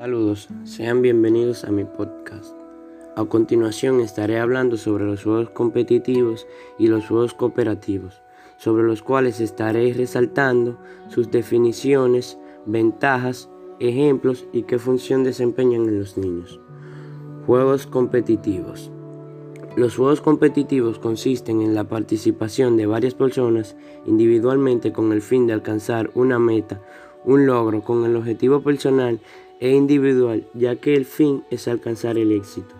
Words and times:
Saludos, 0.00 0.48
sean 0.64 1.02
bienvenidos 1.02 1.64
a 1.64 1.70
mi 1.70 1.84
podcast. 1.84 2.54
A 3.16 3.24
continuación 3.26 4.00
estaré 4.00 4.40
hablando 4.40 4.78
sobre 4.78 5.04
los 5.04 5.24
juegos 5.24 5.50
competitivos 5.50 6.46
y 6.78 6.86
los 6.86 7.06
juegos 7.06 7.34
cooperativos, 7.34 8.22
sobre 8.56 8.84
los 8.84 9.02
cuales 9.02 9.40
estaré 9.40 9.92
resaltando 9.92 10.78
sus 11.08 11.30
definiciones, 11.30 12.38
ventajas, 12.64 13.50
ejemplos 13.78 14.46
y 14.54 14.62
qué 14.62 14.78
función 14.78 15.22
desempeñan 15.22 15.82
en 15.82 15.98
los 15.98 16.16
niños. 16.16 16.58
Juegos 17.44 17.86
competitivos. 17.86 18.90
Los 19.76 19.96
juegos 19.96 20.22
competitivos 20.22 20.98
consisten 20.98 21.60
en 21.60 21.74
la 21.74 21.84
participación 21.84 22.78
de 22.78 22.86
varias 22.86 23.12
personas 23.12 23.76
individualmente 24.06 24.94
con 24.94 25.12
el 25.12 25.20
fin 25.20 25.46
de 25.46 25.52
alcanzar 25.52 26.10
una 26.14 26.38
meta, 26.38 26.80
un 27.22 27.44
logro 27.44 27.82
con 27.82 28.06
el 28.06 28.16
objetivo 28.16 28.62
personal 28.62 29.20
e 29.60 29.70
individual, 29.70 30.46
ya 30.54 30.76
que 30.76 30.94
el 30.94 31.04
fin 31.04 31.44
es 31.50 31.68
alcanzar 31.68 32.18
el 32.18 32.32
éxito. 32.32 32.74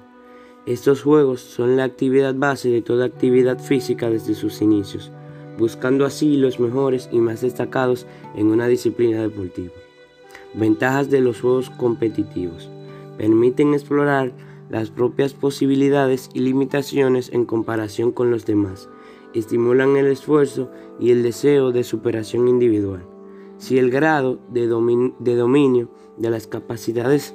Estos 0.67 1.03
juegos 1.03 1.41
son 1.41 1.77
la 1.77 1.85
actividad 1.85 2.35
base 2.35 2.69
de 2.71 2.83
toda 2.83 3.07
actividad 3.07 3.59
física 3.59 4.11
desde 4.11 4.35
sus 4.35 4.61
inicios, 4.61 5.13
buscando 5.59 6.05
así 6.05 6.37
los 6.37 6.59
mejores 6.59 7.09
y 7.13 7.19
más 7.19 7.43
destacados 7.43 8.07
en 8.35 8.47
una 8.47 8.67
disciplina 8.67 9.23
deportiva. 9.23 9.73
Ventajas 10.55 11.11
de 11.11 11.21
los 11.21 11.41
juegos 11.41 11.71
competitivos. 11.71 12.71
Permiten 13.19 13.75
explorar 13.75 14.33
las 14.71 14.91
propias 14.91 15.35
posibilidades 15.35 16.31
y 16.33 16.41
limitaciones 16.41 17.31
en 17.33 17.45
comparación 17.45 18.13
con 18.13 18.31
los 18.31 18.47
demás. 18.47 18.89
Estimulan 19.35 19.97
el 19.97 20.07
esfuerzo 20.07 20.71
y 20.99 21.11
el 21.11 21.23
deseo 21.23 21.73
de 21.73 21.85
superación 21.85 22.49
individual. 22.49 23.10
Si 23.61 23.79
el 23.79 23.91
grado 23.91 24.39
de, 24.49 24.67
dominio 24.67 25.91
de 26.17 26.31
las 26.31 26.47
capacidades 26.47 27.35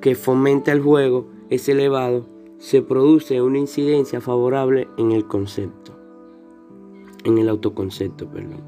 que 0.00 0.14
fomenta 0.14 0.72
el 0.72 0.80
juego 0.80 1.28
es 1.50 1.68
elevado, 1.68 2.26
se 2.56 2.80
produce 2.80 3.42
una 3.42 3.58
incidencia 3.58 4.22
favorable 4.22 4.88
en 4.96 5.12
el 5.12 5.26
concepto, 5.26 5.92
en 7.24 7.36
el 7.36 7.50
autoconcepto, 7.50 8.26
perdón. 8.28 8.62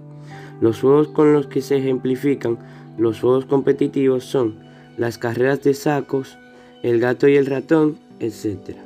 Los 0.61 0.81
juegos 0.83 1.09
con 1.09 1.33
los 1.33 1.47
que 1.47 1.63
se 1.63 1.79
ejemplifican 1.79 2.59
los 2.99 3.19
juegos 3.19 3.47
competitivos 3.47 4.25
son 4.25 4.59
las 4.99 5.17
carreras 5.17 5.63
de 5.63 5.73
sacos, 5.73 6.37
el 6.83 7.01
gato 7.01 7.29
y 7.29 7.37
el 7.37 7.47
ratón, 7.47 7.97
etc. 8.21 8.77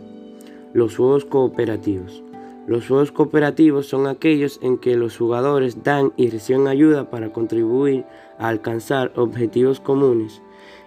Los 0.72 0.96
juegos 0.96 1.24
cooperativos. 1.24 2.22
Los 2.66 2.88
juegos 2.88 3.12
cooperativos 3.12 3.86
son 3.86 4.06
aquellos 4.06 4.58
en 4.62 4.78
que 4.78 4.96
los 4.96 5.18
jugadores 5.18 5.82
dan 5.82 6.12
y 6.16 6.30
reciben 6.30 6.66
ayuda 6.66 7.10
para 7.10 7.30
contribuir 7.30 8.04
a 8.38 8.48
alcanzar 8.48 9.12
objetivos 9.16 9.80
comunes. 9.80 10.40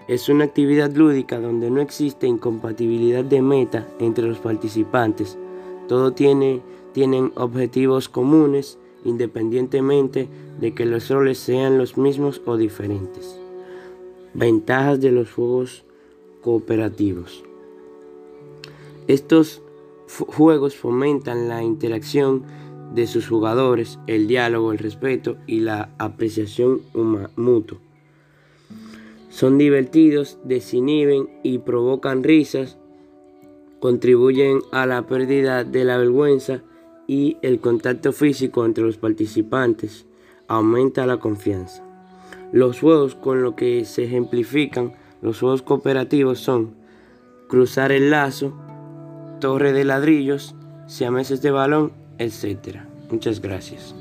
Es 0.08 0.28
una 0.28 0.46
actividad 0.46 0.92
lúdica 0.92 1.40
donde 1.40 1.70
no 1.70 1.82
existe 1.82 2.26
incompatibilidad 2.26 3.24
de 3.24 3.42
meta 3.42 3.86
entre 4.00 4.28
los 4.28 4.40
participantes. 4.40 5.38
Todos 5.88 6.16
tiene, 6.16 6.62
tienen 6.94 7.32
objetivos 7.36 8.10
comunes 8.10 8.80
independientemente 9.06 10.28
de 10.60 10.74
que 10.74 10.86
los 10.86 11.10
roles 11.10 11.38
sean 11.38 11.78
los 11.78 11.98
mismos 11.98 12.42
o 12.46 12.58
diferentes. 12.58 13.40
Ventajas 14.34 15.00
de 15.00 15.12
los 15.12 15.32
juegos 15.32 15.86
cooperativos. 16.42 17.44
Estos 19.08 19.62
juegos 20.08 20.76
fomentan 20.76 21.48
la 21.48 21.64
interacción 21.64 22.44
de 22.94 23.08
sus 23.08 23.28
jugadores, 23.28 24.00
el 24.08 24.28
diálogo, 24.28 24.72
el 24.72 24.78
respeto 24.78 25.38
y 25.46 25.60
la 25.60 25.90
apreciación 25.98 26.82
mutua. 27.36 27.78
Son 29.30 29.58
divertidos, 29.58 30.40
desinhiben 30.44 31.30
y 31.44 31.60
provocan 31.60 32.24
risas, 32.24 32.78
contribuyen 33.80 34.62
a 34.72 34.86
la 34.86 35.06
pérdida 35.06 35.64
de 35.64 35.84
la 35.84 35.98
vergüenza 35.98 36.64
y 37.08 37.38
el 37.42 37.60
contacto 37.60 38.14
físico 38.14 38.66
entre 38.66 38.84
los 38.84 38.98
participantes, 38.98 40.06
aumenta 40.48 41.06
la 41.06 41.18
confianza. 41.18 41.84
Los 42.52 42.80
juegos 42.80 43.16
con 43.16 43.44
los 43.44 43.56
que 43.56 43.86
se 43.86 44.06
ejemplifican 44.06 44.94
los 45.22 45.40
juegos 45.40 45.62
cooperativos 45.62 46.40
son 46.40 46.76
cruzar 47.48 47.92
el 47.92 48.12
lazo, 48.12 48.54
torre 49.40 49.74
de 49.74 49.86
ladrillos, 49.86 50.56
siameses 50.88 51.42
de 51.42 51.52
balón, 51.52 51.94
etc. 52.18 52.80
Muchas 53.10 53.42
gracias. 53.42 53.96